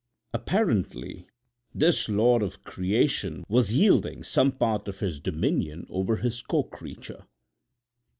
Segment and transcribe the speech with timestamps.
[0.33, 1.27] Apparently
[1.75, 7.27] this lord of creation was yielding some part of his dominion over his co creature.